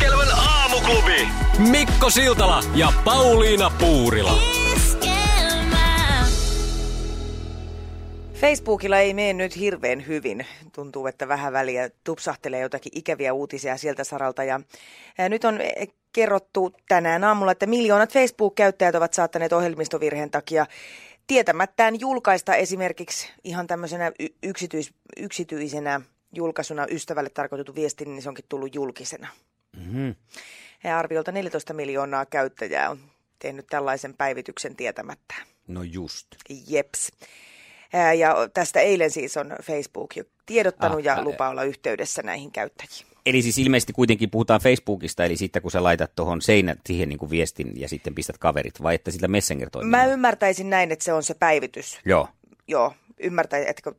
Iskelmän 0.00 0.28
aamuklubi. 0.32 1.28
Mikko 1.70 2.10
Siltala 2.10 2.62
ja 2.74 2.92
Pauliina 3.04 3.70
Puurila. 3.70 4.38
Facebookilla 8.34 8.98
ei 8.98 9.14
mene 9.14 9.32
nyt 9.32 9.56
hirveän 9.56 10.06
hyvin. 10.06 10.46
Tuntuu, 10.74 11.06
että 11.06 11.28
vähän 11.28 11.52
väliä 11.52 11.90
tupsahtelee 12.04 12.60
jotakin 12.60 12.92
ikäviä 12.94 13.32
uutisia 13.32 13.76
sieltä 13.76 14.04
saralta. 14.04 14.44
Ja, 14.44 14.60
ja 15.18 15.28
nyt 15.28 15.44
on 15.44 15.60
eh, 15.60 15.88
kerrottu 16.12 16.72
tänään 16.88 17.24
aamulla, 17.24 17.52
että 17.52 17.66
miljoonat 17.66 18.12
Facebook-käyttäjät 18.12 18.94
ovat 18.94 19.14
saattaneet 19.14 19.52
ohjelmistovirheen 19.52 20.30
takia 20.30 20.66
tietämättään 21.26 22.00
julkaista 22.00 22.54
esimerkiksi 22.54 23.32
ihan 23.44 23.66
tämmöisenä 23.66 24.12
y- 24.20 24.34
yksityis- 24.42 24.94
yksityisenä 25.16 26.00
julkaisuna 26.34 26.86
ystävälle 26.90 27.30
tarkoitettu 27.30 27.74
viestin, 27.74 28.08
niin 28.08 28.22
se 28.22 28.28
onkin 28.28 28.44
tullut 28.48 28.74
julkisena. 28.74 29.28
Mm-hmm. 29.92 30.14
Ja 30.84 30.98
arviolta 30.98 31.32
14 31.32 31.74
miljoonaa 31.74 32.26
käyttäjää 32.26 32.90
on 32.90 32.98
tehnyt 33.38 33.66
tällaisen 33.66 34.14
päivityksen 34.14 34.76
tietämättään. 34.76 35.42
No 35.68 35.82
just. 35.82 36.26
Jeps. 36.68 37.12
Ja 38.18 38.48
tästä 38.54 38.80
eilen 38.80 39.10
siis 39.10 39.36
on 39.36 39.56
Facebook 39.62 40.16
jo 40.16 40.24
tiedottanut 40.46 40.98
Ah, 40.98 41.04
ja 41.04 41.24
lupaa 41.24 41.48
olla 41.48 41.62
yhteydessä 41.62 42.22
näihin 42.22 42.52
käyttäjiin. 42.52 43.06
Eli 43.26 43.42
siis 43.42 43.58
ilmeisesti 43.58 43.92
kuitenkin 43.92 44.30
puhutaan 44.30 44.60
Facebookista, 44.60 45.24
eli 45.24 45.36
sitten 45.36 45.62
kun 45.62 45.70
sä 45.70 45.82
laitat 45.82 46.14
tuohon 46.16 46.42
seinät 46.42 46.78
siihen 46.86 47.08
niin 47.08 47.18
kuin 47.18 47.30
viestin 47.30 47.80
ja 47.80 47.88
sitten 47.88 48.14
pistät 48.14 48.38
kaverit, 48.38 48.82
vai 48.82 48.94
että 48.94 49.10
sillä 49.10 49.28
messenger 49.28 49.70
toimii? 49.70 49.90
Mä 49.90 50.06
ymmärtäisin 50.06 50.70
näin, 50.70 50.92
että 50.92 51.04
se 51.04 51.12
on 51.12 51.22
se 51.22 51.34
päivitys. 51.34 51.98
Joo. 52.04 52.28
Joo, 52.68 52.94
ymmärtäisin, 53.18 53.70
että, 53.70 53.92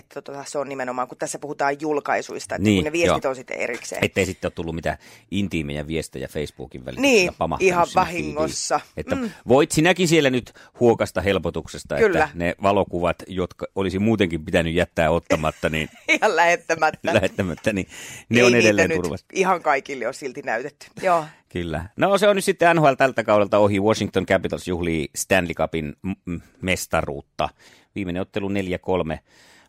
että 0.00 0.22
tota, 0.22 0.44
se 0.46 0.58
on 0.58 0.68
nimenomaan, 0.68 1.08
kun 1.08 1.18
tässä 1.18 1.38
puhutaan 1.38 1.76
julkaisuista, 1.80 2.54
että 2.54 2.64
Niin, 2.68 2.76
kun 2.76 2.84
ne 2.84 2.92
viestit 2.92 3.24
joo. 3.24 3.30
on 3.30 3.36
sitten 3.36 3.56
erikseen. 3.56 4.04
Ettei 4.04 4.26
sitten 4.26 4.48
ole 4.48 4.52
tullut 4.54 4.74
mitään 4.74 4.96
intiimejä 5.30 5.86
viestejä 5.86 6.28
Facebookin 6.28 6.84
välillä. 6.84 7.00
Niin, 7.02 7.30
ihan 7.60 7.86
vahingossa. 7.94 8.78
feediin. 8.78 8.94
Että 8.96 9.14
mm. 9.14 9.30
Voit 9.48 9.70
sinäkin 9.72 10.08
siellä 10.08 10.30
nyt 10.30 10.52
huokasta 10.80 11.20
helpotuksesta, 11.20 11.96
Kyllä. 11.96 12.24
että 12.24 12.30
ne 12.38 12.54
valokuvat, 12.62 13.16
jotka 13.26 13.66
olisi 13.74 13.98
muutenkin 13.98 14.44
pitänyt 14.44 14.74
jättää 14.74 15.10
ottamatta, 15.10 15.68
niin 15.68 15.88
Ihan 16.08 16.36
lähettämättä. 16.36 17.14
lähettämättä, 17.14 17.72
niin 17.72 17.86
ne 18.28 18.40
Ei 18.40 18.46
on 18.46 18.54
edelleen 18.54 18.90
turvassa. 18.94 19.26
ihan 19.32 19.62
kaikille 19.62 20.06
on 20.06 20.14
silti 20.14 20.42
näytetty. 20.42 20.86
Joo. 21.02 21.24
Kyllä. 21.48 21.84
No 21.96 22.18
se 22.18 22.28
on 22.28 22.36
nyt 22.36 22.44
sitten 22.44 22.76
NHL 22.76 22.92
tältä 22.98 23.24
kaudelta 23.24 23.58
ohi. 23.58 23.80
Washington 23.80 24.26
Capitals 24.26 24.68
juhlii 24.68 25.08
Stanley 25.16 25.54
Cupin 25.54 25.96
m- 26.02 26.32
m- 26.32 26.40
mestaruutta. 26.62 27.48
Viimeinen 27.94 28.22
ottelu 28.22 28.48
4-3 28.48 28.52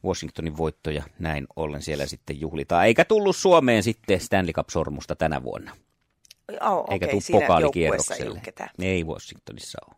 Washingtonin 0.05 0.57
voitto 0.57 0.89
ja 0.89 1.03
näin 1.19 1.47
ollen 1.55 1.81
siellä 1.81 2.05
sitten 2.05 2.41
juhlitaan. 2.41 2.85
Eikä 2.85 3.05
tullut 3.05 3.35
Suomeen 3.35 3.83
sitten 3.83 4.19
Stanley 4.19 4.53
Cup-sormusta 4.53 5.16
tänä 5.16 5.44
vuonna. 5.44 5.71
Oh, 6.61 6.85
Eikä 6.89 7.05
okei, 7.05 7.09
tule 7.09 7.21
siinä 7.21 7.39
joukkueessa 7.39 7.44
ei 7.44 7.47
pokaalikierrokselle. 7.47 8.29
ollut 8.29 8.44
ketään. 8.44 8.69
Ei 8.81 9.03
Washingtonissa 9.03 9.77
ole. 9.88 9.95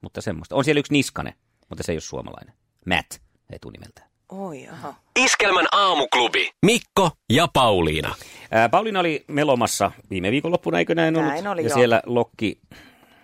Mutta 0.00 0.20
semmoista. 0.20 0.56
On 0.56 0.64
siellä 0.64 0.78
yksi 0.80 0.92
Niskane, 0.92 1.34
mutta 1.68 1.82
se 1.82 1.92
ei 1.92 1.96
ole 1.96 2.00
suomalainen. 2.00 2.54
Matt 2.86 3.14
etunimeltään. 3.52 4.08
Oi, 4.28 4.68
aha. 4.68 4.94
Iskelmän 5.16 5.66
aamuklubi. 5.72 6.50
Mikko 6.62 7.10
ja 7.32 7.48
Pauliina. 7.52 8.14
Ää, 8.50 8.68
Pauliina 8.68 9.00
oli 9.00 9.24
melomassa 9.28 9.90
viime 10.10 10.30
viikonloppuna, 10.30 10.78
eikö 10.78 10.94
näin 10.94 11.16
ollut? 11.16 11.32
Näin 11.32 11.46
oli, 11.48 11.62
ja 11.62 11.68
joo. 11.68 11.74
siellä 11.78 12.02
Lokki... 12.06 12.60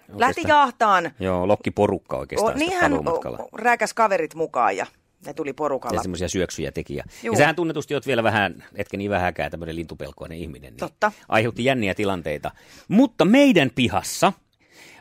Lähti 0.09 0.43
jahtaan. 0.49 1.11
Joo, 1.21 1.49
Lokki 1.49 1.71
porukka 1.71 2.17
oikeastaan 2.17 2.55
O, 2.55 2.59
sitä 2.59 2.71
niin 2.71 2.81
hän 2.81 2.91
paluumatkalla. 2.93 3.39
o- 3.39 3.49
rääkäs 3.57 3.95
kaverit 3.95 4.35
mukaan 4.35 4.77
ja 4.77 4.87
ne 5.27 5.35
tuli 5.35 5.53
porukalla. 5.53 5.97
Ja 5.97 6.03
semmoisia 6.03 6.29
syöksyjä 6.29 6.73
teki. 6.73 6.97
Ja, 6.97 7.05
sähän 7.39 7.57
tunnetusti 7.57 7.95
oot 7.95 8.07
vielä 8.07 8.23
vähän, 8.23 8.65
etkä 8.75 8.97
niin 8.97 9.11
vähäkään 9.11 9.51
tämmöinen 9.51 9.77
lintupelkoinen 9.77 10.39
ihminen. 10.39 10.73
Niin 10.73 10.79
Totta. 10.79 11.13
Aiheutti 11.29 11.65
jänniä 11.65 11.95
tilanteita. 11.95 12.51
Mutta 12.89 13.25
meidän 13.25 13.71
pihassa 13.75 14.33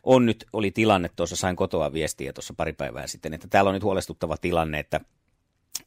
on 0.03 0.25
nyt, 0.25 0.45
oli 0.53 0.71
tilanne, 0.71 1.09
tuossa 1.15 1.35
sain 1.35 1.55
kotoa 1.55 1.93
viestiä 1.93 2.33
tuossa 2.33 2.53
pari 2.57 2.73
päivää 2.73 3.07
sitten, 3.07 3.33
että 3.33 3.47
täällä 3.47 3.69
on 3.69 3.73
nyt 3.73 3.83
huolestuttava 3.83 4.37
tilanne, 4.37 4.79
että, 4.79 5.01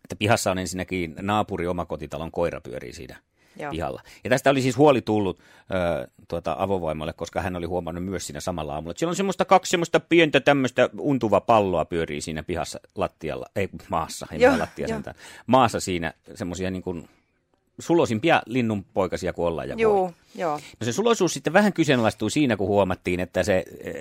että 0.05 0.17
pihassa 0.19 0.51
on 0.51 0.59
ensinnäkin 0.59 1.15
naapuri 1.21 1.67
omakotitalon 1.67 2.31
koira 2.31 2.61
pyörii 2.61 2.93
siinä 2.93 3.23
Joo. 3.57 3.71
pihalla. 3.71 4.03
Ja 4.25 4.31
tästä 4.31 4.51
oli 4.51 4.63
siis 4.63 4.77
huoli 4.77 5.03
tullut 5.03 5.39
ö, 5.39 6.09
tuota, 6.29 6.57
avovoimalle, 6.59 7.13
koska 7.13 7.41
hän 7.41 7.57
oli 7.57 7.67
huomannut 7.67 8.05
myös 8.05 8.27
siinä 8.27 8.41
samalla 8.41 8.75
aamulla, 8.75 8.91
että 8.91 8.99
siellä 8.99 9.11
on 9.11 9.17
semmoista 9.17 9.45
kaksi 9.45 9.71
semmoista 9.71 10.01
pientä 10.01 10.41
tämmöistä 10.41 10.89
untuva 10.99 11.41
palloa 11.41 11.85
pyörii 11.85 12.21
siinä 12.21 12.43
pihassa 12.43 12.81
lattialla, 12.95 13.47
ei 13.57 13.69
maassa, 13.89 14.27
ei 14.33 14.41
Joo, 14.41 14.59
lattia 14.59 14.87
joo. 14.87 14.97
sentään. 14.97 15.17
Maassa 15.47 15.81
siinä 15.81 16.13
semmoisia 16.35 16.71
niin 16.71 16.83
kuin 16.83 17.09
sulosimpia 17.79 18.43
linnunpoikasia 18.47 19.33
kuin 19.33 19.47
ollaan 19.47 19.69
ja 19.69 19.75
voi. 19.75 19.83
Joo, 19.83 20.13
joo. 20.35 20.61
No 20.81 20.85
se 20.85 20.93
suloisuus 20.93 21.35
sitten 21.35 21.53
vähän 21.53 21.73
kyseenalaistui 21.73 22.31
siinä, 22.31 22.57
kun 22.57 22.69
huomattiin, 22.69 23.21
että 23.21 23.43
se 23.43 23.65
eh, 23.81 23.95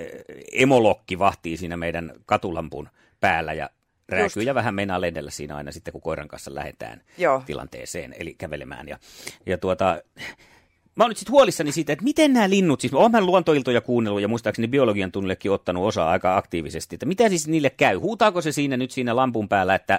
emolokki 0.52 1.18
vahtii 1.18 1.56
siinä 1.56 1.76
meidän 1.76 2.12
katulampun 2.26 2.88
päällä 3.20 3.52
ja 3.52 3.70
rääkyy 4.12 4.42
ja 4.42 4.54
vähän 4.54 4.74
meinaa 4.74 5.00
lennellä 5.00 5.30
siinä 5.30 5.56
aina 5.56 5.72
sitten, 5.72 5.92
kun 5.92 6.02
koiran 6.02 6.28
kanssa 6.28 6.54
lähdetään 6.54 7.00
Joo. 7.18 7.42
tilanteeseen, 7.46 8.14
eli 8.18 8.34
kävelemään. 8.34 8.88
Ja, 8.88 8.98
ja 9.46 9.58
tuota, 9.58 10.02
mä 10.96 11.04
oon 11.04 11.10
nyt 11.10 11.18
sitten 11.18 11.32
huolissani 11.32 11.72
siitä, 11.72 11.92
että 11.92 12.04
miten 12.04 12.32
nämä 12.32 12.50
linnut, 12.50 12.80
siis 12.80 12.92
mä 12.92 12.98
oon 12.98 13.12
vähän 13.12 13.26
luontoiltoja 13.26 13.80
kuunnellut 13.80 14.22
ja 14.22 14.28
muistaakseni 14.28 14.68
biologian 14.68 15.12
tunnillekin 15.12 15.50
ottanut 15.50 15.86
osaa 15.86 16.10
aika 16.10 16.36
aktiivisesti, 16.36 16.96
että 16.96 17.06
mitä 17.06 17.28
siis 17.28 17.48
niille 17.48 17.70
käy? 17.70 17.96
Huutaako 17.96 18.40
se 18.40 18.52
siinä 18.52 18.76
nyt 18.76 18.90
siinä 18.90 19.16
lampun 19.16 19.48
päällä, 19.48 19.74
että, 19.74 19.98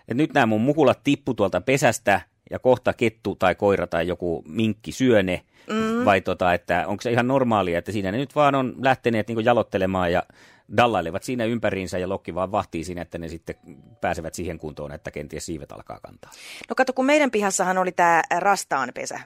että 0.00 0.14
nyt 0.14 0.34
nämä 0.34 0.46
mun 0.46 0.60
mukulat 0.60 1.00
tippu 1.04 1.34
tuolta 1.34 1.60
pesästä 1.60 2.20
ja 2.50 2.58
kohta 2.58 2.92
kettu 2.92 3.36
tai 3.36 3.54
koira 3.54 3.86
tai 3.86 4.08
joku 4.08 4.44
minkki 4.48 4.92
syö 4.92 5.22
ne, 5.22 5.42
mm. 5.70 6.04
vai 6.04 6.20
tota, 6.20 6.54
että 6.54 6.84
onko 6.86 7.02
se 7.02 7.10
ihan 7.10 7.28
normaalia, 7.28 7.78
että 7.78 7.92
siinä 7.92 8.12
ne 8.12 8.18
nyt 8.18 8.36
vaan 8.36 8.54
on 8.54 8.74
lähteneet 8.78 9.28
niin 9.28 9.44
jalottelemaan 9.44 10.12
ja 10.12 10.22
dallailevat 10.76 11.22
siinä 11.22 11.44
ympäriinsä 11.44 11.98
ja 11.98 12.08
lokki 12.08 12.34
vaan 12.34 12.52
vahtii 12.52 12.84
siinä, 12.84 13.02
että 13.02 13.18
ne 13.18 13.28
sitten 13.28 13.54
pääsevät 14.00 14.34
siihen 14.34 14.58
kuntoon, 14.58 14.92
että 14.92 15.10
kenties 15.10 15.46
siivet 15.46 15.72
alkaa 15.72 16.00
kantaa. 16.02 16.30
No 16.68 16.74
kato, 16.74 16.92
kun 16.92 17.06
meidän 17.06 17.30
pihassahan 17.30 17.78
oli 17.78 17.92
tämä 17.92 18.22
rastaanpesä. 18.38 19.20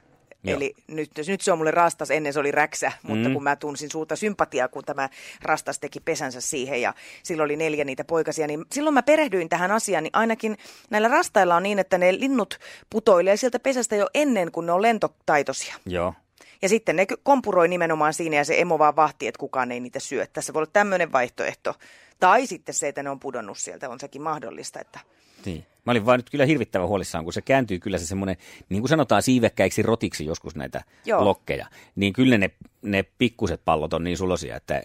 Joo. 0.47 0.57
Eli 0.57 0.75
nyt, 0.87 1.11
nyt 1.29 1.41
se 1.41 1.53
on 1.53 1.59
mulle 1.59 1.71
rastas, 1.71 2.11
ennen 2.11 2.33
se 2.33 2.41
oli 2.41 2.51
räksä, 2.51 2.93
mutta 3.03 3.29
Mm. 3.29 3.35
kun 3.35 3.43
mä 3.43 3.57
tunsin 3.57 3.91
suurta 3.91 4.17
sympatiaa, 4.17 4.69
kun 4.69 4.85
tämä 4.85 5.09
rastas 5.43 5.79
teki 5.79 6.01
pesänsä 6.01 6.41
siihen 6.41 6.83
ja 6.83 6.95
silloin 7.23 7.45
oli 7.45 7.57
neljä 7.57 7.85
niitä 7.85 8.05
poikasia, 8.05 8.47
niin 8.47 8.65
silloin 8.73 8.95
mä 8.95 9.03
perehdyin 9.03 9.49
tähän 9.49 9.71
asiaan, 9.71 10.03
niin 10.05 10.11
ainakin 10.17 10.57
näillä 10.91 11.09
rastailla 11.09 11.57
on 11.57 11.63
niin, 11.63 11.79
että 11.79 11.99
ne 11.99 12.13
linnut 12.19 12.59
putoilee 12.91 13.37
sieltä 13.37 13.59
pesästä 13.59 13.97
jo 13.97 14.07
ennen 14.15 14.53
kuin 14.53 14.67
ne 14.67 14.73
on 14.73 14.83
lentotaitoisia. 14.83 15.75
Joo. 15.87 16.15
Ja 16.65 16.69
sitten 16.69 16.97
ne 16.97 17.07
kompuroi 17.23 17.69
nimenomaan 17.69 18.15
siinä 18.15 18.37
ja 18.37 18.45
se 18.45 18.61
emo 18.61 18.79
vaan 18.79 18.97
vahtii, 18.97 19.29
että 19.29 19.39
kukaan 19.39 19.73
ei 19.73 19.81
niitä 19.81 20.01
syö. 20.01 20.27
Tässä 20.27 20.53
voi 20.53 20.61
olla 20.61 20.71
tämmöinen 20.73 21.13
vaihtoehto. 21.13 21.75
Tai 22.21 22.47
sitten 22.47 22.75
se, 22.75 22.89
että 22.89 23.03
ne 23.03 23.11
on 23.11 23.21
pudonnut 23.21 23.59
sieltä, 23.59 23.89
on 23.89 24.01
sekin 24.01 24.23
mahdollista. 24.23 24.81
Että... 24.81 25.01
Niin. 25.45 25.67
Mä 25.87 25.91
olin 25.91 26.07
vaan 26.07 26.19
nyt 26.19 26.31
kyllä 26.31 26.47
hirvittävän 26.47 26.89
huolissaan, 26.89 27.25
kun 27.25 27.33
se 27.33 27.43
kääntyy 27.43 27.79
kyllä 27.79 27.99
se 27.99 28.07
semmoinen, 28.07 28.37
niin 28.69 28.83
kuin 28.83 28.89
sanotaan 28.89 29.23
siivekkäiksi 29.23 29.83
rotiksi 29.83 30.25
joskus 30.25 30.57
näitä 30.57 30.85
Joo. 31.05 31.19
Joo. 31.19 31.25
lokkeja, 31.25 31.67
niin 31.97 32.13
kyllä 32.13 32.39
ne, 32.39 32.51
ne 32.83 33.03
pikkuset 33.03 33.61
pallot 33.65 33.93
on 33.93 34.05
niin 34.05 34.17
sulosia, 34.17 34.57
että 34.57 34.83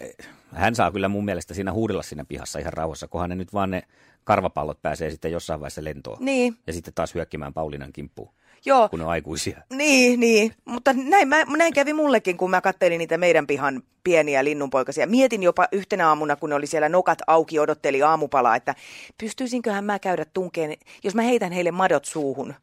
hän 0.52 0.74
saa 0.74 0.92
kyllä 0.92 1.08
mun 1.08 1.24
mielestä 1.24 1.54
siinä 1.54 1.72
huudella 1.72 2.02
siinä 2.02 2.24
pihassa 2.24 2.58
ihan 2.58 2.72
rauhassa, 2.72 3.08
kunhan 3.08 3.30
ne 3.30 3.36
nyt 3.36 3.52
vaan 3.52 3.70
ne 3.70 3.82
karvapallot 4.24 4.82
pääsee 4.82 5.10
sitten 5.10 5.32
jossain 5.32 5.60
vaiheessa 5.60 5.84
lentoon. 5.84 6.24
Niin. 6.24 6.56
Ja 6.66 6.72
sitten 6.72 6.94
taas 6.94 7.14
hyökkimään 7.14 7.54
Paulinan 7.54 7.92
kimppuun, 7.92 8.30
Joo, 8.64 8.88
kun 8.88 8.98
ne 8.98 9.04
on 9.04 9.10
aikuisia. 9.10 9.62
Niin, 9.70 10.20
niin. 10.20 10.52
Mutta 10.64 10.92
näin, 10.92 11.28
mä, 11.28 11.44
näin 11.44 11.72
kävi 11.72 11.92
mullekin, 11.92 12.36
kun 12.36 12.50
mä 12.50 12.60
kattelin 12.60 12.98
niitä 12.98 13.18
meidän 13.18 13.46
pihan 13.46 13.82
pieniä 14.04 14.44
linnunpoikasia. 14.44 15.06
Mietin 15.06 15.42
jopa 15.42 15.68
yhtenä 15.72 16.08
aamuna, 16.08 16.36
kun 16.36 16.48
ne 16.48 16.54
oli 16.54 16.66
siellä 16.66 16.88
nokat 16.88 17.18
auki, 17.26 17.58
odotteli 17.58 18.02
aamupalaa, 18.02 18.56
että 18.56 18.74
pystyisinköhän 19.18 19.84
mä 19.84 19.98
käydä 19.98 20.24
tunkeen, 20.24 20.76
jos 21.04 21.14
mä 21.14 21.22
heitän 21.22 21.52
heille 21.52 21.70
madot 21.70 22.04
suuhun. 22.04 22.54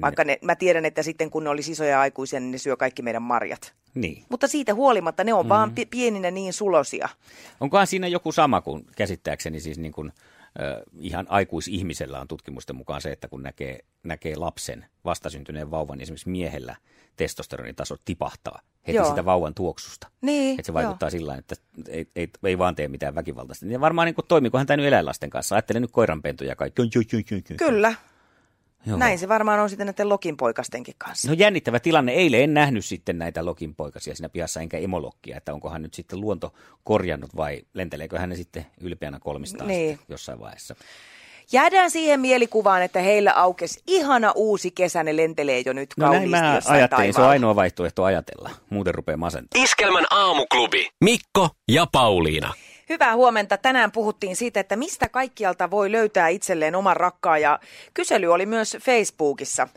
Vaikka 0.00 0.24
ne, 0.24 0.38
mä 0.42 0.56
tiedän, 0.56 0.84
että 0.84 1.02
sitten 1.02 1.30
kun 1.30 1.44
ne 1.44 1.50
olisi 1.50 1.72
isoja 1.72 2.00
aikuisia, 2.00 2.40
niin 2.40 2.50
ne 2.50 2.58
syö 2.58 2.76
kaikki 2.76 3.02
meidän 3.02 3.22
marjat. 3.22 3.74
Niin. 3.94 4.24
Mutta 4.28 4.48
siitä 4.48 4.74
huolimatta 4.74 5.24
ne 5.24 5.34
on 5.34 5.46
mm. 5.46 5.48
vaan 5.48 5.72
pi- 5.74 5.86
pieninä 5.86 6.30
niin 6.30 6.52
sulosia. 6.52 7.08
Onkohan 7.60 7.86
siinä 7.86 8.08
joku 8.08 8.32
sama 8.32 8.60
kuin 8.60 8.86
käsittääkseni 8.96 9.60
siis 9.60 9.78
niin 9.78 9.92
kuin 9.92 10.12
ihan 11.00 11.26
aikuisihmisellä 11.28 12.20
on 12.20 12.28
tutkimusten 12.28 12.76
mukaan 12.76 13.00
se, 13.00 13.12
että 13.12 13.28
kun 13.28 13.42
näkee, 13.42 13.84
näkee 14.02 14.36
lapsen, 14.36 14.86
vastasyntyneen 15.04 15.70
vauvan, 15.70 15.98
niin 15.98 16.02
esimerkiksi 16.02 16.28
miehellä 16.28 16.76
testosteronitasot 17.16 18.00
tipahtaa 18.04 18.60
heti 18.86 18.96
Joo. 18.96 19.08
sitä 19.08 19.24
vauvan 19.24 19.54
tuoksusta. 19.54 20.08
Niin, 20.20 20.50
Että 20.60 20.66
se 20.66 20.74
vaikuttaa 20.74 21.10
sillä 21.10 21.32
tavalla, 21.32 21.38
että 21.38 21.54
ei, 21.88 22.10
ei, 22.16 22.30
ei 22.44 22.58
vaan 22.58 22.76
tee 22.76 22.88
mitään 22.88 23.14
väkivaltaista. 23.14 23.66
Niin 23.66 23.80
varmaan 23.80 24.06
niin 24.06 24.14
kuin, 24.14 24.26
toimiikohan 24.28 24.66
tämä 24.66 24.76
nyt 24.76 24.86
eläinlasten 24.86 25.30
kanssa. 25.30 25.54
Ajattelen 25.54 25.82
nyt 25.82 25.90
koiranpentuja 25.90 26.50
ja 26.50 26.56
kaikki. 26.56 26.82
Kyllä. 27.56 27.94
Joo. 28.86 28.98
Näin 28.98 29.18
se 29.18 29.28
varmaan 29.28 29.60
on 29.60 29.70
sitten 29.70 29.86
näiden 29.86 30.08
lokinpoikastenkin 30.08 30.94
kanssa. 30.98 31.28
No 31.28 31.34
jännittävä 31.34 31.80
tilanne. 31.80 32.12
Eilen 32.12 32.42
en 32.42 32.54
nähnyt 32.54 32.84
sitten 32.84 33.18
näitä 33.18 33.44
lokin 33.44 33.74
poikasia 33.74 34.14
siinä 34.14 34.28
pihassa, 34.28 34.60
enkä 34.60 34.78
emolokkia, 34.78 35.36
että 35.36 35.54
onkohan 35.54 35.82
nyt 35.82 35.94
sitten 35.94 36.20
luonto 36.20 36.54
korjannut 36.84 37.36
vai 37.36 37.62
lenteleekö 37.74 38.18
hän 38.18 38.28
ne 38.28 38.36
sitten 38.36 38.66
ylpeänä 38.80 39.18
kolmistaan 39.20 39.68
Niin. 39.68 39.98
jossain 40.08 40.40
vaiheessa. 40.40 40.74
Jäädään 41.52 41.90
siihen 41.90 42.20
mielikuvaan, 42.20 42.82
että 42.82 43.00
heillä 43.00 43.32
aukesi 43.32 43.80
ihana 43.86 44.32
uusi 44.34 44.70
kesä, 44.70 45.02
ne 45.02 45.16
lentelee 45.16 45.62
jo 45.66 45.72
nyt 45.72 45.90
No 45.96 46.10
näin 46.12 46.30
kauniisti 46.30 46.68
mä 46.70 46.74
ajattelin, 46.74 47.14
se 47.14 47.20
on 47.20 47.28
ainoa 47.28 47.56
vaihtoehto 47.56 48.04
ajatella. 48.04 48.50
Muuten 48.70 48.94
rupeaa 48.94 49.16
masentaa. 49.16 49.62
Iskelmän 49.62 50.04
aamuklubi. 50.10 50.88
Mikko 51.04 51.48
ja 51.68 51.86
Pauliina. 51.92 52.52
Hyvää 52.88 53.14
huomenta. 53.14 53.56
Tänään 53.56 53.92
puhuttiin 53.92 54.36
siitä, 54.36 54.60
että 54.60 54.76
mistä 54.76 55.08
kaikkialta 55.08 55.70
voi 55.70 55.92
löytää 55.92 56.28
itselleen 56.28 56.74
oman 56.74 56.96
rakkaan 56.96 57.42
ja 57.42 57.58
kysely 57.94 58.26
oli 58.26 58.46
myös 58.46 58.76
Facebookissa. 58.80 59.68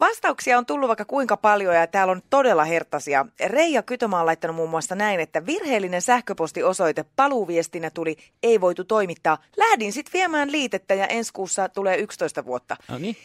Vastauksia 0.00 0.58
on 0.58 0.66
tullut 0.66 0.88
vaikka 0.88 1.04
kuinka 1.04 1.36
paljon 1.36 1.74
ja 1.74 1.86
täällä 1.86 2.12
on 2.12 2.22
todella 2.30 2.64
hertasia. 2.64 3.26
Reija 3.46 3.82
Kytömaa 3.82 4.20
on 4.20 4.26
laittanut 4.26 4.56
muun 4.56 4.70
muassa 4.70 4.94
näin, 4.94 5.20
että 5.20 5.46
virheellinen 5.46 6.02
sähköpostiosoite 6.02 7.04
paluuviestinä 7.16 7.90
tuli, 7.90 8.16
ei 8.42 8.60
voitu 8.60 8.84
toimittaa. 8.84 9.38
Lähdin 9.56 9.92
sitten 9.92 10.12
viemään 10.12 10.52
liitettä 10.52 10.94
ja 10.94 11.06
ensi 11.06 11.32
kuussa 11.32 11.68
tulee 11.68 11.96
11 11.96 12.44
vuotta. 12.44 12.76
No 12.88 12.98
niin. 12.98 13.16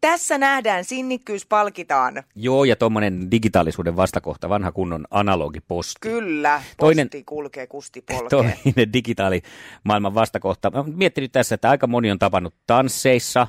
Tässä 0.00 0.38
nähdään, 0.38 0.84
sinnikkyys 0.84 1.46
palkitaan. 1.46 2.22
Joo, 2.34 2.64
ja 2.64 2.76
tuommoinen 2.76 3.30
digitaalisuuden 3.30 3.96
vastakohta, 3.96 4.48
vanha 4.48 4.72
kunnon 4.72 5.04
analogiposti. 5.10 5.98
Kyllä, 6.00 6.62
posti 6.76 7.02
Toinen- 7.04 7.22
kulkee, 7.26 7.66
kusti 7.66 8.02
polkee. 8.12 8.28
Toinen 8.28 8.92
digitaalimaailman 8.92 10.14
vastakohta. 10.14 10.70
Mä 10.70 10.84
miettinyt 10.94 11.32
tässä, 11.32 11.54
että 11.54 11.70
aika 11.70 11.86
moni 11.86 12.10
on 12.10 12.18
tavannut 12.18 12.54
tansseissa 12.66 13.46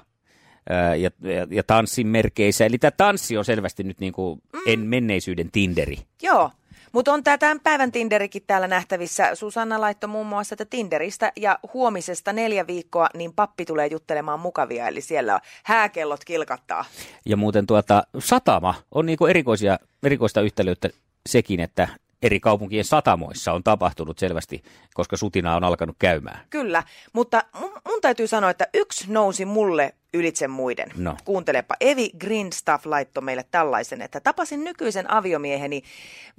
ää, 0.69 0.95
ja, 0.95 1.10
ja, 1.22 1.48
ja 1.50 1.63
tanssin 1.63 2.07
merkeissä. 2.07 2.66
Eli 2.66 2.78
tämä 2.78 2.92
tanssi 2.92 3.38
on 3.38 3.45
selvästi 3.45 3.83
nyt 3.83 4.00
niin 4.00 4.13
kuin 4.13 4.42
en 4.66 4.80
menneisyyden 4.80 5.51
Tinderi. 5.51 5.98
Joo, 6.22 6.51
mutta 6.92 7.13
on 7.13 7.24
tämä 7.24 7.38
tämän 7.38 7.60
päivän 7.60 7.92
Tinderikin 7.92 8.44
täällä 8.48 8.68
nähtävissä. 8.68 9.36
Susanna 9.36 9.81
laittoi 9.81 10.07
muun 10.07 10.28
muassa, 10.28 10.54
että 10.54 10.66
Tinderistä 10.66 11.31
ja 11.36 11.60
huomisesta 11.74 12.34
neljä 12.34 12.68
viikkoa, 12.68 13.10
niin 13.13 13.34
pappi 13.34 13.66
tulee 13.66 13.88
juttelemaan 13.88 14.39
mukavia, 14.39 14.88
eli 14.88 15.01
siellä 15.01 15.36
on 15.36 15.42
hääkellot 15.63 16.25
kilkattaa. 16.25 16.86
Ja 17.25 17.38
muuten 17.38 17.68
tuota, 17.68 18.04
satama 18.19 18.75
on 18.92 19.06
niin 19.06 19.18
kuin 19.18 19.30
erikoisia, 19.30 19.80
erikoista 20.04 20.42
yhtälöyttä 20.42 20.89
sekin, 21.30 21.60
että 21.60 21.88
eri 22.22 22.39
kaupunkien 22.39 22.86
satamoissa 22.86 23.54
on 23.54 23.63
tapahtunut 23.63 24.19
selvästi, 24.19 24.63
koska 24.94 25.18
sutina 25.18 25.56
on 25.56 25.63
alkanut 25.63 25.95
käymään. 26.00 26.40
Kyllä, 26.50 26.83
mutta 27.13 27.44
mun, 27.60 27.72
mun 27.88 28.01
täytyy 28.01 28.28
sanoa, 28.28 28.50
että 28.50 28.68
yksi 28.74 29.06
nousi 29.12 29.45
mulle 29.45 29.94
ylitse 30.13 30.48
muiden. 30.48 30.92
No. 30.98 31.18
Kuuntelepa, 31.25 31.75
Evi 31.80 32.09
Greenstaff 32.19 32.86
laittoi 32.86 33.24
meille 33.24 33.45
tällaisen, 33.51 34.01
että 34.01 34.19
tapasin 34.19 34.63
nykyisen 34.63 35.12
aviomieheni 35.12 35.81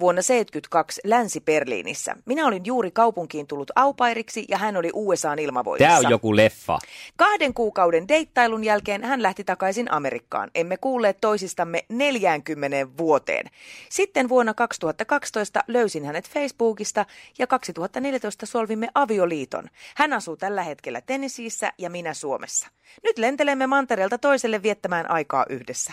vuonna 0.00 0.22
72 0.22 1.00
Länsi-Berliinissä. 1.04 2.16
Minä 2.24 2.46
olin 2.46 2.64
juuri 2.64 2.90
kaupunkiin 2.90 3.46
tullut 3.46 3.70
aupairiksi 3.74 4.44
ja 4.48 4.58
hän 4.58 4.76
oli 4.76 4.90
USAn 4.94 5.38
ilmavoimissa. 5.38 5.88
Tämä 5.88 6.06
on 6.06 6.10
joku 6.10 6.36
leffa. 6.36 6.78
Kahden 7.16 7.54
kuukauden 7.54 8.08
deittailun 8.08 8.64
jälkeen 8.64 9.04
hän 9.04 9.22
lähti 9.22 9.44
takaisin 9.44 9.92
Amerikkaan. 9.92 10.50
Emme 10.54 10.76
kuulleet 10.76 11.18
toisistamme 11.20 11.84
40 11.88 12.86
vuoteen. 12.98 13.46
Sitten 13.88 14.28
vuonna 14.28 14.54
2012 14.54 15.64
löysin 15.68 16.04
hänet 16.04 16.28
Facebookista 16.28 17.06
ja 17.38 17.46
2014 17.46 18.46
solvimme 18.46 18.88
avioliiton. 18.94 19.64
Hän 19.96 20.12
asuu 20.12 20.36
tällä 20.36 20.62
hetkellä 20.62 21.00
Tennesseeissä 21.00 21.72
ja 21.78 21.90
minä 21.90 22.14
Suomessa. 22.14 22.68
Nyt 23.04 23.18
lentelemme 23.18 23.57
mantereelta 23.66 24.18
toiselle 24.18 24.62
viettämään 24.62 25.10
aikaa 25.10 25.46
yhdessä. 25.48 25.92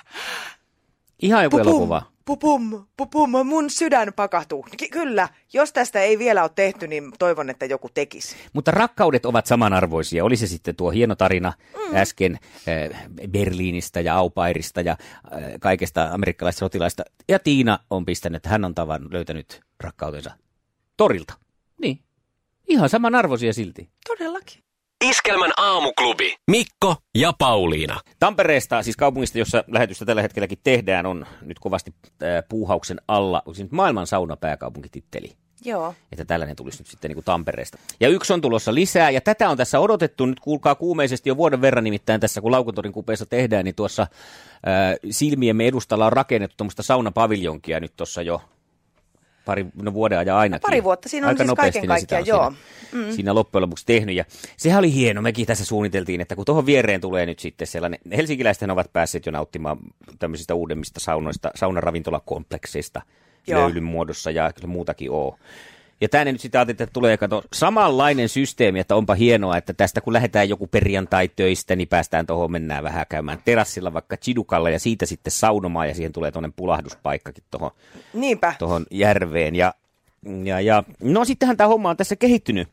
Ihan 1.21 1.43
joku 1.43 1.57
elokuva. 1.57 2.01
pupum, 2.25 2.85
pupum, 2.97 3.47
mun 3.47 3.69
sydän 3.69 4.13
pakahtuu. 4.15 4.65
Ky- 4.77 4.87
kyllä, 4.91 5.29
jos 5.53 5.73
tästä 5.73 6.01
ei 6.01 6.19
vielä 6.19 6.41
ole 6.41 6.51
tehty, 6.55 6.87
niin 6.87 7.11
toivon, 7.19 7.49
että 7.49 7.65
joku 7.65 7.89
tekisi. 7.93 8.35
Mutta 8.53 8.71
rakkaudet 8.71 9.25
ovat 9.25 9.45
samanarvoisia. 9.45 10.25
Oli 10.25 10.35
se 10.35 10.47
sitten 10.47 10.75
tuo 10.75 10.91
hieno 10.91 11.15
tarina 11.15 11.53
mm. 11.75 11.95
äsken 11.95 12.39
äh, 12.67 13.07
Berliinistä 13.29 14.01
ja 14.01 14.15
Aupairista 14.15 14.81
ja 14.81 14.91
äh, 14.91 15.43
kaikesta 15.59 16.09
amerikkalaisista 16.11 16.65
sotilaista. 16.65 17.03
Ja 17.29 17.39
Tiina 17.39 17.79
on 17.89 18.05
pistänyt, 18.05 18.35
että 18.35 18.49
hän 18.49 18.65
on 18.65 18.75
tavan 18.75 19.07
löytänyt 19.11 19.61
rakkautensa 19.79 20.31
torilta. 20.97 21.33
Niin, 21.81 21.99
ihan 22.67 22.89
samanarvoisia 22.89 23.53
silti. 23.53 23.89
Todellakin. 24.07 24.64
Iskelmän 25.03 25.51
aamuklubi. 25.57 26.35
Mikko 26.51 26.95
ja 27.15 27.33
Pauliina. 27.37 27.99
Tampereesta, 28.19 28.83
siis 28.83 28.97
kaupungista, 28.97 29.37
jossa 29.37 29.63
lähetystä 29.67 30.05
tällä 30.05 30.21
hetkelläkin 30.21 30.57
tehdään, 30.63 31.05
on 31.05 31.25
nyt 31.41 31.59
kovasti 31.59 31.93
äh, 32.07 32.43
puuhauksen 32.49 33.01
alla 33.07 33.41
onko 33.45 33.53
se 33.53 33.63
nyt 33.63 33.71
maailman 33.71 34.07
saunapääkaupunkititteli. 34.07 35.31
Joo. 35.65 35.95
että 36.11 36.25
tällainen 36.25 36.55
tulisi 36.55 36.77
nyt 36.77 36.87
sitten 36.87 37.09
niin 37.09 37.15
kuin 37.15 37.25
Tampereesta. 37.25 37.77
Ja 37.99 38.09
yksi 38.09 38.33
on 38.33 38.41
tulossa 38.41 38.73
lisää, 38.73 39.09
ja 39.09 39.21
tätä 39.21 39.49
on 39.49 39.57
tässä 39.57 39.79
odotettu 39.79 40.25
nyt, 40.25 40.39
kuulkaa 40.39 40.75
kuumeisesti 40.75 41.29
jo 41.29 41.37
vuoden 41.37 41.61
verran 41.61 41.83
nimittäin 41.83 42.21
tässä, 42.21 42.41
kun 42.41 42.51
Laukuntorin 42.51 42.93
kupeessa 42.93 43.25
tehdään, 43.25 43.65
niin 43.65 43.75
tuossa 43.75 44.01
äh, 44.01 44.09
silmiemme 45.11 45.67
edustalla 45.67 46.05
on 46.05 46.13
rakennettu 46.13 46.57
tuommoista 46.57 46.83
saunapaviljonkia 46.83 47.79
nyt 47.79 47.93
tuossa 47.97 48.21
jo 48.21 48.41
pari, 49.45 49.65
no 49.81 49.93
vuoden 49.93 50.19
ajan 50.19 50.37
ainakin. 50.37 50.61
Pari 50.61 50.83
vuotta, 50.83 51.09
siinä 51.09 51.27
on 51.27 51.29
Aika 51.29 51.43
siis 51.43 51.55
kaiken 51.55 51.81
sitä 51.81 51.93
kaikkiaan, 51.93 52.25
joo. 52.25 52.53
Siinä, 52.91 53.05
mm. 53.05 53.11
siinä 53.11 53.35
loppujen 53.35 53.61
lopuksi 53.61 53.85
tehnyt, 53.85 54.15
ja 54.15 54.25
sehän 54.57 54.79
oli 54.79 54.93
hieno, 54.93 55.21
mekin 55.21 55.45
tässä 55.45 55.65
suunniteltiin, 55.65 56.21
että 56.21 56.35
kun 56.35 56.45
tuohon 56.45 56.65
viereen 56.65 57.01
tulee 57.01 57.25
nyt 57.25 57.39
sitten 57.39 57.67
sellainen, 57.67 57.99
helsinkiläisten 58.17 58.71
ovat 58.71 58.93
päässeet 58.93 59.25
jo 59.25 59.31
nauttimaan 59.31 59.77
tämmöisistä 60.19 60.55
uudemmista 60.55 60.99
saunoista, 60.99 61.51
saunaravintolakomplekseista 61.55 63.01
löylyn 63.47 63.83
muodossa 63.83 64.31
ja 64.31 64.53
kyllä 64.53 64.67
muutakin 64.67 65.11
oo. 65.11 65.37
Ja 66.01 66.09
tänne 66.09 66.31
nyt 66.31 66.41
ajateltiin, 66.41 66.83
että 66.83 66.93
tulee 66.93 67.17
kato, 67.17 67.43
samanlainen 67.53 68.29
systeemi, 68.29 68.79
että 68.79 68.95
onpa 68.95 69.15
hienoa, 69.15 69.57
että 69.57 69.73
tästä 69.73 70.01
kun 70.01 70.13
lähdetään 70.13 70.49
joku 70.49 70.67
perjantai 70.67 71.29
töistä, 71.35 71.75
niin 71.75 71.87
päästään 71.87 72.27
tuohon, 72.27 72.51
mennään 72.51 72.83
vähän 72.83 73.05
käymään 73.09 73.39
terassilla 73.45 73.93
vaikka 73.93 74.17
Chidukalla 74.17 74.69
ja 74.69 74.79
siitä 74.79 75.05
sitten 75.05 75.31
saunomaan 75.31 75.87
ja 75.87 75.93
siihen 75.93 76.11
tulee 76.11 76.31
tuonne 76.31 76.49
pulahduspaikkakin 76.55 77.43
tuohon 77.51 77.71
tohon 78.59 78.85
järveen. 78.91 79.55
Ja, 79.55 79.73
ja, 80.43 80.61
ja, 80.61 80.83
no 81.03 81.25
sittenhän 81.25 81.57
tämä 81.57 81.67
homma 81.67 81.89
on 81.89 81.97
tässä 81.97 82.15
kehittynyt. 82.15 82.67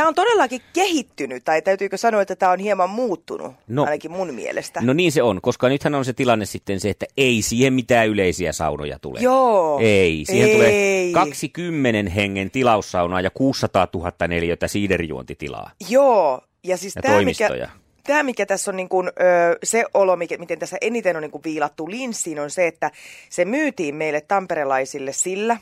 Tämä 0.00 0.08
on 0.08 0.14
todellakin 0.14 0.60
kehittynyt, 0.72 1.44
tai 1.44 1.62
täytyykö 1.62 1.96
sanoa, 1.96 2.22
että 2.22 2.36
tämä 2.36 2.52
on 2.52 2.58
hieman 2.58 2.90
muuttunut, 2.90 3.52
No. 3.68 3.84
ainakin 3.84 4.10
mun 4.10 4.34
mielestä. 4.34 4.80
No 4.80 4.92
niin 4.92 5.12
se 5.12 5.22
on, 5.22 5.40
koska 5.40 5.68
nythän 5.68 5.94
on 5.94 6.04
se 6.04 6.12
tilanne 6.12 6.44
sitten 6.44 6.80
se, 6.80 6.90
että 6.90 7.06
ei 7.16 7.42
siihen 7.42 7.72
mitään 7.72 8.08
yleisiä 8.08 8.52
saunoja 8.52 8.98
tule. 8.98 9.20
Joo. 9.20 9.78
Ei, 9.82 10.24
siihen 10.26 10.48
Ei. 10.48 10.54
tulee 10.54 11.12
20 11.12 12.10
hengen 12.10 12.50
tilaussaunaa 12.50 13.20
ja 13.20 13.30
600 13.30 13.88
000 13.94 14.12
neliötä 14.28 14.68
siiderijuontitilaa 14.68 15.70
Joo, 15.88 16.40
ja 16.64 16.76
siis 16.76 16.96
ja 16.96 17.02
tämä 17.02 17.22
mikä. 17.22 17.70
Tämä 18.04 18.22
mikä 18.22 18.46
tässä 18.46 18.70
on 18.70 18.76
niin 18.76 18.88
kuin, 18.88 19.08
ö, 19.08 19.58
se 19.62 19.84
olo, 19.94 20.16
mikä, 20.16 20.38
miten 20.38 20.58
tässä 20.58 20.76
eniten 20.80 21.16
on 21.16 21.22
niin 21.22 21.30
kuin 21.30 21.44
viilattu 21.44 21.90
linssiin, 21.90 22.40
on 22.40 22.50
se, 22.50 22.66
että 22.66 22.90
se 23.28 23.44
myytiin 23.44 23.94
meille 23.94 24.20
tamperelaisille 24.20 25.12
sillä, 25.12 25.56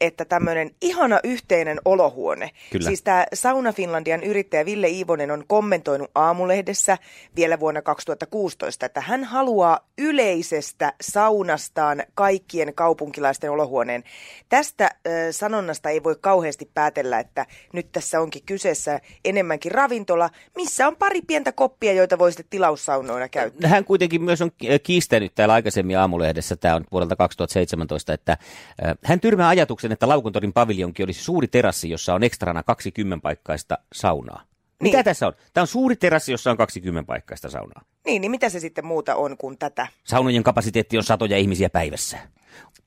että 0.00 0.24
tämmöinen 0.24 0.70
ihana 0.80 1.20
yhteinen 1.24 1.80
olohuone. 1.84 2.50
Kyllä. 2.70 2.86
Siis 2.86 3.02
tämä 3.02 3.26
Sauna 3.34 3.72
Finlandian 3.72 4.22
yrittäjä 4.22 4.64
Ville 4.64 4.88
Iivonen 4.88 5.30
on 5.30 5.44
kommentoinut 5.46 6.10
aamulehdessä 6.14 6.98
vielä 7.36 7.60
vuonna 7.60 7.82
2016, 7.82 8.86
että 8.86 9.00
hän 9.00 9.24
haluaa 9.24 9.88
yleisestä 9.98 10.92
saunastaan 11.00 12.02
kaikkien 12.14 12.74
kaupunkilaisten 12.74 13.50
olohuoneen. 13.50 14.04
Tästä 14.48 14.90
ö, 15.06 15.32
sanonnasta 15.32 15.90
ei 15.90 16.02
voi 16.02 16.16
kauheasti 16.20 16.70
päätellä, 16.74 17.18
että 17.18 17.46
nyt 17.72 17.92
tässä 17.92 18.20
onkin 18.20 18.42
kyseessä 18.46 19.00
enemmänkin 19.24 19.72
ravintola, 19.72 20.30
missä 20.56 20.88
on 20.88 20.96
pari 20.96 21.22
pientä 21.22 21.52
koppia, 21.52 21.77
joita 21.86 22.18
voi 22.18 22.32
sitten 22.32 22.46
tilaussaunoina 22.50 23.28
käyttää. 23.28 23.70
Hän 23.70 23.84
kuitenkin 23.84 24.22
myös 24.22 24.42
on 24.42 24.50
ki- 24.58 24.78
kiistänyt 24.78 25.34
täällä 25.34 25.54
aikaisemmin 25.54 25.98
aamulehdessä, 25.98 26.56
tämä 26.56 26.74
on 26.76 26.84
vuodelta 26.92 27.16
2017, 27.16 28.12
että 28.12 28.32
äh, 28.32 28.94
hän 29.04 29.20
tyrmää 29.20 29.48
ajatuksen, 29.48 29.92
että 29.92 30.08
Laukuntorin 30.08 30.52
paviljonki 30.52 31.02
olisi 31.02 31.24
suuri 31.24 31.48
terassi, 31.48 31.90
jossa 31.90 32.14
on 32.14 32.22
ekstrana 32.22 32.62
20 32.62 33.22
paikkaista 33.22 33.78
saunaa. 33.92 34.42
Mitä 34.82 34.96
Niin. 34.96 35.04
tässä 35.04 35.26
on? 35.26 35.32
Tämä 35.54 35.62
on 35.62 35.66
suuri 35.66 35.96
terassi, 35.96 36.32
jossa 36.32 36.50
on 36.50 36.56
20 36.56 37.06
paikkaista 37.06 37.50
saunaa. 37.50 37.82
Niin, 38.06 38.20
niin 38.20 38.30
mitä 38.30 38.48
se 38.48 38.60
sitten 38.60 38.86
muuta 38.86 39.14
on 39.16 39.36
kuin 39.36 39.58
tätä? 39.58 39.86
Saunojen 40.04 40.42
kapasiteetti 40.42 40.96
on 40.96 41.02
satoja 41.04 41.36
ihmisiä 41.36 41.70
päivässä. 41.70 42.18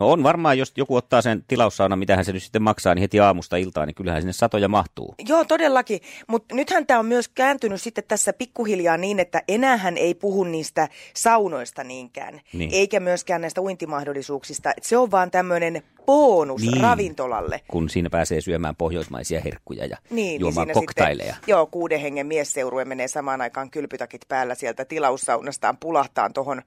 No 0.02 0.12
on 0.12 0.24
varmaan, 0.24 0.58
jos 0.58 0.74
joku 0.78 0.96
ottaa 0.96 1.22
sen 1.22 1.44
tilaussauna, 1.48 1.96
mitä 1.96 2.16
hän 2.16 2.26
se 2.26 2.32
nyt 2.34 2.44
sitten 2.44 2.62
maksaa, 2.62 2.96
niin 2.96 3.02
heti 3.02 3.20
aamusta 3.20 3.58
iltaan, 3.58 3.88
niin 3.88 3.96
kyllähän 3.96 4.22
sinne 4.22 4.34
satoja 4.34 4.68
mahtuu. 4.68 5.16
Joo, 5.28 5.44
todellakin. 5.46 6.00
Mutta 6.28 6.56
nythän 6.56 6.88
tämä 6.88 7.00
on 7.00 7.06
myös 7.06 7.28
kääntynyt 7.28 7.82
sitten 7.82 8.04
tässä 8.08 8.34
pikkuhiljaa 8.34 8.98
niin, 8.98 9.20
että 9.20 9.44
enää 9.48 9.78
hän 9.78 9.98
ei 9.98 10.14
puhu 10.14 10.44
niistä 10.44 10.88
saunoista 11.14 11.84
niinkään, 11.84 12.42
Niin. 12.54 12.70
eikä 12.74 13.00
myöskään 13.00 13.42
näistä 13.42 13.62
uintimahdollisuuksista. 13.62 14.74
Et 14.78 14.84
se 14.84 14.98
on 14.98 15.12
vaan 15.12 15.32
tämmöinen 15.32 15.84
bonus 16.06 16.62
Niin. 16.62 16.82
ravintolalle. 16.82 17.62
Kun 17.68 17.90
siinä 17.90 18.10
pääsee 18.10 18.42
syömään 18.42 18.76
pohjoismaisia 18.76 19.42
herkkuja 19.42 19.86
ja 19.86 19.98
Niin, 20.10 20.42
juomaan 20.42 20.68
niin 20.68 20.76
koktaileja. 20.76 21.34
Sitten, 21.34 21.52
joo, 21.52 21.66
kuuden 21.66 22.00
hengen 22.00 22.28
miesseurue 22.28 22.86
menee 22.86 23.08
samaan 23.08 23.42
aikaan 23.42 23.72
kylpytakit 23.72 24.22
päällä 24.28 24.56
sieltä 24.56 24.86
tilaussaunastaan 24.86 25.78
pulahtaan 25.78 26.34
tuohon 26.34 26.62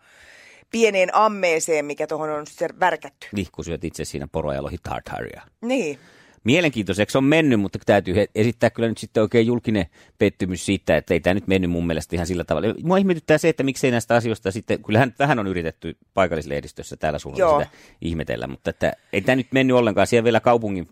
pieneen 0.75 1.15
ammeeseen, 1.15 1.85
mikä 1.85 2.07
tuohon 2.07 2.31
on 2.31 2.47
sitten 2.47 2.81
värkätty. 2.81 3.27
Kun 3.53 3.65
syöt 3.65 3.85
itse 3.85 4.05
siinä 4.05 4.29
poroja 4.33 4.63
lohi 4.63 4.77
tartaria. 4.83 5.43
Niin. 5.61 5.99
Mielenkiintoiseksi 6.45 7.19
on 7.19 7.25
mennyt, 7.25 7.61
mutta 7.61 7.79
täytyy 7.87 8.15
esittää 8.35 8.71
kyllä 8.71 8.89
nyt 8.89 8.99
sitten 8.99 9.23
oikein 9.23 9.47
julkinen 9.47 9.87
pettymys 10.19 10.67
siitä, 10.67 10.97
että 10.97 11.15
ei 11.15 11.21
tämä 11.21 11.35
nyt 11.35 11.47
mennyt 11.47 11.71
mun 11.71 11.87
mielestä 11.87 12.17
ihan 12.17 12.27
sillä 12.27 12.45
tavalla. 12.45 12.75
Mua 12.83 12.97
ihmetyttää 12.97 13.39
se, 13.39 13.49
että 13.49 13.63
miksei 13.63 13.91
näistä 13.91 14.15
asioista 14.15 14.51
sitten, 14.51 14.83
kyllähän 14.83 15.15
vähän 15.19 15.39
on 15.39 15.47
yritetty 15.47 15.97
paikallislehdistössä 16.15 16.97
täällä 16.97 17.19
suunnalla 17.19 17.65
sitä 17.65 17.77
ihmetellä, 18.01 18.47
mutta 18.47 18.71
että 18.71 18.93
ei 19.13 19.23
tämä 19.23 19.37
nyt 19.37 19.53
mennyt 19.53 19.77
ollenkaan. 19.77 20.07
Siellä 20.07 20.25
vielä 20.25 20.41
kaupungin 20.41 20.89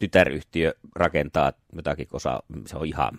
tytäryhtiö 0.00 0.74
rakentaa 0.94 1.52
jotakin 1.76 2.08
osaa, 2.12 2.42
se 2.66 2.76
on 2.76 2.86
ihan 2.86 3.18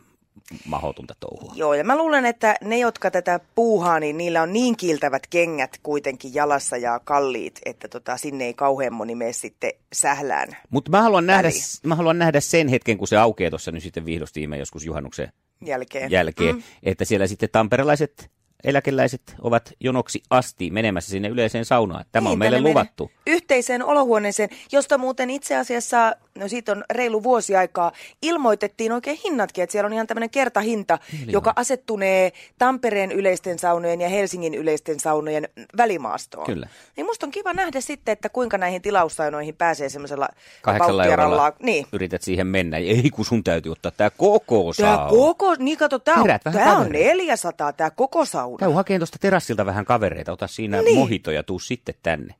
mahdotonta 0.66 1.14
touhua. 1.20 1.54
Joo, 1.56 1.74
ja 1.74 1.84
mä 1.84 1.98
luulen, 1.98 2.26
että 2.26 2.56
ne, 2.64 2.80
jotka 2.80 3.12
tätä 3.12 3.40
puuhaa, 3.56 4.00
niin 4.00 4.18
niillä 4.18 4.42
on 4.42 4.54
niin 4.54 4.78
kiiltävät 4.78 5.28
kengät 5.28 5.80
kuitenkin 5.84 6.34
jalassa 6.34 6.78
ja 6.78 7.00
kalliit, 7.04 7.60
että 7.66 7.88
tota, 7.88 8.18
sinne 8.18 8.46
ei 8.46 8.54
kauhean 8.54 8.94
moni 8.94 9.16
mene 9.16 9.34
sitten 9.34 9.72
sählään. 9.94 10.58
Mutta 10.70 10.92
mä 10.92 11.02
haluan, 11.02 11.26
nähdä, 11.26 11.50
mä 11.84 11.96
haluan 11.96 12.20
nähdä 12.20 12.40
sen 12.40 12.68
hetken, 12.68 12.98
kun 12.98 13.08
se 13.08 13.18
aukeaa 13.18 13.50
tuossa 13.50 13.72
nyt 13.72 13.84
sitten 13.84 14.06
vihdosti 14.06 14.44
joskus 14.60 14.86
juhannuksen 14.86 15.32
Jälkeen. 15.66 16.12
jälkeen, 16.12 16.56
mm. 16.56 16.64
että 16.84 17.06
siellä 17.06 17.28
sitten 17.28 17.50
tamperelaiset 17.52 18.32
eläkeläiset 18.64 19.22
ovat 19.42 19.74
jonoksi 19.80 20.24
asti 20.30 20.70
menemässä 20.70 21.12
sinne 21.12 21.28
yleiseen 21.28 21.66
saunaan. 21.66 22.06
Tämä 22.12 22.30
on 22.30 22.32
Niin, 22.32 22.40
meille 22.40 22.56
tänne 22.58 22.64
meidän 22.70 22.84
luvattu. 22.86 23.12
Yhteiseen 23.28 23.84
olohuoneeseen, 23.84 24.50
josta 24.72 24.98
muuten 24.98 25.30
itse 25.30 25.56
asiassa, 25.56 26.16
no 26.36 26.48
siitä 26.48 26.72
on 26.72 26.84
reilu 26.92 27.24
vuosi 27.24 27.56
aikaa, 27.56 27.92
ilmoitettiin 28.22 28.92
oikein 28.92 29.18
hinnatkin, 29.26 29.64
että 29.64 29.72
siellä 29.72 29.86
on 29.88 29.94
ihan 29.94 30.08
tämmöinen 30.08 30.30
kertahinta, 30.30 31.00
Niin 31.12 31.32
joka 31.32 31.54
asettunee 31.56 32.32
Tampereen 32.58 33.12
yleisten 33.12 33.60
saunojen 33.60 34.02
ja 34.02 34.10
Helsingin 34.10 34.54
yleisten 34.54 35.00
saunojen 35.00 35.50
välimaastoon. 35.78 36.46
Kyllä. 36.46 36.68
Niin 36.98 37.06
musta 37.06 37.26
on 37.26 37.32
kiva 37.32 37.54
nähdä 37.54 37.82
sitten, 37.82 38.12
että 38.14 38.30
kuinka 38.30 38.58
näihin 38.58 38.82
tilaussaunoihin 38.82 39.56
pääsee 39.56 39.90
semmoisella 39.90 40.28
Kahdeksalla 40.62 41.54
Niin. 41.60 41.88
yrität 41.94 42.22
siihen 42.22 42.48
mennä. 42.48 42.78
Ei 42.78 43.10
kun 43.14 43.26
sun 43.26 43.44
täytyy 43.44 43.72
ottaa 43.72 43.92
tämä 43.92 44.10
koko 44.10 44.72
Tämä 44.78 44.96
sauna. 44.96 45.10
koko, 45.10 45.56
niin 45.60 45.78
kato, 45.78 46.00
tämä 46.00 46.22
on, 46.22 46.28
tää 46.28 46.40
on 46.54 46.78
kavereita. 46.78 47.14
400, 47.18 47.74
tämä 47.74 47.90
koko 47.90 48.26
sauna. 48.26 48.45
Käy 48.60 48.72
hakemaan 48.72 49.00
tuosta 49.00 49.18
terassilta 49.22 49.66
vähän 49.66 49.86
kavereita, 49.86 50.32
ota 50.32 50.48
siinä 50.48 50.82
Niin. 50.82 50.98
mohito 51.00 51.32
ja 51.32 51.44
tuu 51.44 51.60
sitten 51.60 51.96
tänne. 52.04 52.36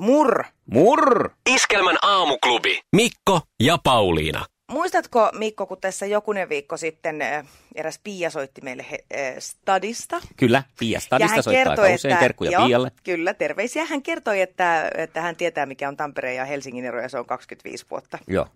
Murr. 0.00 0.44
Murr! 0.66 1.30
Iskelmän 1.50 1.96
aamuklubi. 2.02 2.80
Mikko 2.96 3.40
ja 3.60 3.78
Pauliina. 3.84 4.44
Muistatko 4.72 5.30
Mikko, 5.38 5.66
kun 5.66 5.80
tässä 5.80 6.06
jokunen 6.06 6.48
viikko 6.48 6.76
sitten 6.76 7.22
äh, 7.22 7.46
eräs 7.74 8.00
Pia 8.04 8.30
soitti 8.30 8.60
meille 8.60 8.86
he, 8.90 9.04
äh, 9.14 9.34
stadista? 9.38 10.20
Kyllä, 10.36 10.62
Pia 10.78 11.00
Stadista 11.00 11.42
soittaa 11.42 11.70
aika 11.70 11.94
usein. 11.94 12.16
Terkkuja 12.16 12.50
joo, 12.50 12.66
Pialle. 12.66 12.90
Kyllä, 13.04 13.34
terveisiä. 13.34 13.84
Hän 13.84 14.02
kertoi, 14.02 14.40
että, 14.40 14.90
että 14.94 15.20
hän 15.20 15.36
tietää, 15.36 15.66
mikä 15.66 15.88
on 15.88 15.96
Tampereen 15.96 16.36
ja 16.36 16.44
Helsingin 16.44 16.84
ero, 16.84 17.00
ja 17.02 17.08
se 17.08 17.18
on 17.18 17.26
25 17.26 17.86
vuotta. 17.90 18.18
Joo. 18.26 18.46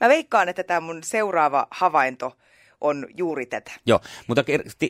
Mä 0.00 0.08
veikkaan, 0.08 0.48
että 0.48 0.64
tämä 0.64 0.80
mun 0.80 1.00
seuraava 1.04 1.66
havainto 1.70 2.32
on 2.82 3.06
juuri 3.16 3.46
tätä. 3.46 3.72
Joo, 3.86 4.00
mutta 4.26 4.44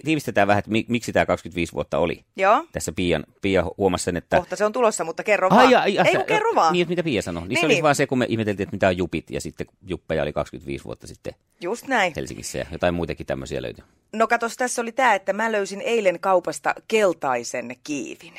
tiivistetään 0.04 0.48
vähän, 0.48 0.58
että 0.58 0.70
mi- 0.70 0.86
miksi 0.88 1.12
tämä 1.12 1.26
25 1.26 1.72
vuotta 1.72 1.98
oli. 1.98 2.24
Joo, 2.36 2.64
Tässä 2.72 2.92
Pian, 2.92 3.24
Pia 3.42 3.64
huomasi 3.78 4.04
sen, 4.04 4.16
että... 4.16 4.36
kohta 4.36 4.56
se 4.56 4.64
on 4.64 4.72
tulossa, 4.72 5.04
mutta 5.04 5.22
kerro 5.24 5.48
Ai, 5.50 5.56
vaan. 5.56 5.82
ai, 5.82 5.98
ai, 5.98 6.08
Ei 6.08 6.16
kun 6.16 6.24
kerro 6.24 6.54
vaan. 6.54 6.72
Niin, 6.72 6.88
mitä 6.88 7.02
Pia 7.02 7.22
sanoi. 7.22 7.42
Niin, 7.42 7.48
Niin, 7.48 7.60
se 7.60 7.66
oli 7.66 7.74
niin. 7.74 7.82
vaan 7.82 7.94
se, 7.94 8.06
kun 8.06 8.18
me 8.18 8.26
ihmeteltiin, 8.28 8.64
että 8.64 8.74
mitä 8.76 8.88
on 8.88 8.96
jupit, 8.96 9.30
ja 9.30 9.40
sitten 9.40 9.66
juppeja 9.86 10.22
oli 10.22 10.32
25 10.32 10.84
vuotta 10.84 11.06
sitten 11.06 11.34
Just 11.60 11.86
näin. 11.86 12.12
Helsingissä, 12.16 12.58
ja 12.58 12.66
jotain 12.72 12.94
muitakin 12.94 13.26
tämmöisiä 13.26 13.62
löytyi. 13.62 13.84
No 14.12 14.26
katos, 14.26 14.56
tässä 14.56 14.82
oli 14.82 14.92
tämä, 14.92 15.14
että 15.14 15.32
mä 15.32 15.52
löysin 15.52 15.80
eilen 15.80 16.20
kaupasta 16.20 16.74
keltaisen 16.88 17.76
kiivin. 17.84 18.34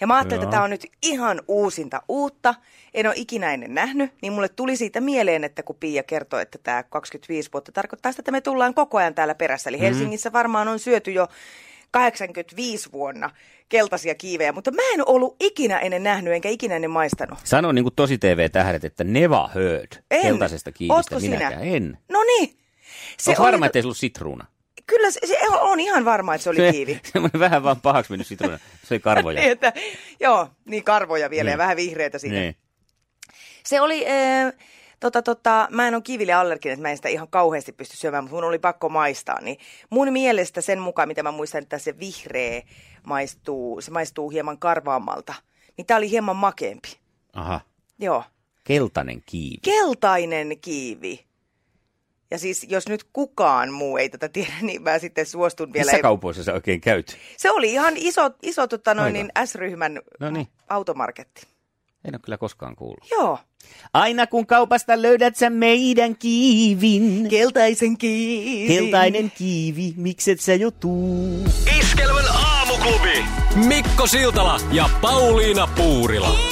Ja 0.00 0.06
mä 0.06 0.14
ajattelin, 0.16 0.40
Joo. 0.40 0.44
että 0.44 0.50
tämä 0.54 0.64
on 0.64 0.70
nyt 0.70 0.86
ihan 1.02 1.42
uusinta 1.48 2.02
uutta. 2.08 2.54
En 2.94 3.06
ole 3.06 3.14
ikinä 3.16 3.54
ennen 3.54 3.74
nähnyt, 3.74 4.12
niin 4.22 4.32
mulle 4.32 4.48
tuli 4.48 4.76
siitä 4.76 5.00
mieleen, 5.00 5.44
että 5.44 5.62
kun 5.62 5.76
Pia 5.80 6.02
kertoi, 6.02 6.42
että 6.42 6.58
tämä 6.62 6.82
25 6.82 7.48
vuotta 7.52 7.72
tarkoittaa 7.72 8.12
sitä, 8.12 8.20
että 8.20 8.32
me 8.32 8.40
tullaan 8.40 8.74
koko 8.74 8.98
ajan 8.98 9.14
täällä 9.14 9.34
perässä. 9.34 9.70
Eli 9.70 9.80
Helsingissä 9.80 10.32
varmaan 10.32 10.68
on 10.68 10.78
syöty 10.78 11.10
jo 11.12 11.28
85 11.90 12.92
vuonna 12.92 13.30
keltaisia 13.68 14.14
kiivejä, 14.14 14.52
mutta 14.52 14.70
mä 14.70 14.82
en 14.94 15.08
ollut 15.08 15.36
ikinä 15.40 15.78
ennen 15.78 16.02
nähnyt, 16.02 16.34
enkä 16.34 16.48
ikinä 16.48 16.74
ennen 16.76 16.90
maistanut. 16.90 17.38
Sano 17.44 17.72
niin 17.72 17.84
kuin 17.84 17.94
tosi 17.94 18.18
TV-tähdet, 18.18 18.84
että 18.84 19.04
never 19.04 19.38
heard 19.54 19.92
En. 20.10 20.22
keltaisesta 20.22 20.72
kiivistä 20.72 20.94
Ootko 20.96 21.20
minäkään. 21.20 21.52
sinä? 21.52 21.62
En. 21.76 21.98
No 22.08 22.22
niin. 22.22 22.56
Se 23.18 23.30
oli- 23.30 23.38
varma, 23.38 23.66
että 23.66 23.78
ei 23.78 23.82
ollut 23.84 23.96
sitruuna? 23.96 24.46
Kyllä 24.86 25.10
se, 25.10 25.20
se 25.26 25.36
on 25.48 25.80
ihan 25.80 26.04
varma, 26.04 26.34
että 26.34 26.42
se 26.42 26.50
oli 26.50 26.72
kiivi. 26.72 27.00
Semmoinen 27.12 27.40
vähän 27.40 27.62
vaan 27.62 27.80
pahaksi 27.80 28.12
mennyt 28.12 28.26
sitruuna. 28.26 28.58
Se 28.84 28.94
oli 28.94 29.00
karvoja. 29.00 29.36
niin, 29.40 29.52
että, 29.52 29.72
joo, 30.20 30.48
niin 30.64 30.84
karvoja 30.84 31.30
vielä 31.30 31.50
ja 31.50 31.58
vähän 31.58 31.76
vihreitä 31.76 32.18
siinä. 32.18 32.36
Niin. 32.36 32.56
Se 33.64 33.80
oli, 33.80 34.06
äh, 34.06 34.52
tota, 35.00 35.22
tota, 35.22 35.68
mä 35.70 35.88
en 35.88 35.94
ole 35.94 36.02
kiville 36.02 36.32
allerginen, 36.32 36.72
että 36.72 36.82
mä 36.82 36.90
en 36.90 36.96
sitä 36.96 37.08
ihan 37.08 37.28
kauheasti 37.28 37.72
pysty 37.72 37.96
syömään, 37.96 38.24
mutta 38.24 38.34
mun 38.34 38.44
oli 38.44 38.58
pakko 38.58 38.88
maistaa. 38.88 39.40
Niin 39.40 39.58
mun 39.90 40.12
mielestä 40.12 40.60
sen 40.60 40.78
mukaan, 40.78 41.08
mitä 41.08 41.22
mä 41.22 41.30
muistan, 41.30 41.62
että 41.62 41.78
se 41.78 41.98
vihreä 41.98 42.62
maistuu, 43.06 43.80
se 43.80 43.90
maistuu 43.90 44.30
hieman 44.30 44.58
karvaammalta. 44.58 45.34
Niin 45.76 45.86
tää 45.86 45.96
oli 45.96 46.10
hieman 46.10 46.36
makeampi. 46.36 46.98
Aha. 47.32 47.60
Joo. 47.98 48.24
Keltainen 48.64 49.22
kiivi. 49.26 49.58
Keltainen 49.62 50.60
kiivi. 50.60 51.31
Ja 52.32 52.38
siis 52.38 52.66
jos 52.68 52.88
nyt 52.88 53.04
kukaan 53.12 53.72
muu 53.72 53.96
ei 53.96 54.08
tätä 54.08 54.28
tiedä, 54.28 54.52
niin 54.62 54.82
mä 54.82 54.98
sitten 54.98 55.26
suostun 55.26 55.72
vielä. 55.72 55.84
Missä 55.92 56.02
kaupoissa 56.02 56.44
sä 56.44 56.52
oikein 56.54 56.80
käyt? 56.80 57.16
Se 57.36 57.50
oli 57.50 57.72
ihan 57.72 57.94
iso, 57.96 58.30
iso 58.42 58.66
tota 58.66 58.94
noin, 58.94 59.12
niin 59.12 59.32
S-ryhmän 59.44 59.98
No 60.20 60.30
niin. 60.30 60.48
automarketti. 60.68 61.46
En 62.04 62.14
ole 62.14 62.20
kyllä 62.24 62.38
koskaan 62.38 62.76
kuullut. 62.76 63.10
Joo. 63.10 63.38
Aina 63.94 64.26
kun 64.26 64.46
kaupasta 64.46 65.02
löydät 65.02 65.36
sä 65.36 65.50
meidän 65.50 66.16
kiivin. 66.16 67.28
Keltaisen 67.30 67.98
kiivi. 67.98 68.74
Keltainen 68.74 69.30
kiivi, 69.30 69.94
mikset 69.96 70.40
sä 70.40 70.54
jo 70.54 70.70
tuu? 70.70 71.44
Iskelmän 71.78 72.24
aamuklubi. 72.34 73.24
Mikko 73.66 74.06
Siltala 74.06 74.60
ja 74.72 74.88
Pauliina 75.00 75.66
Puurila. 75.76 76.51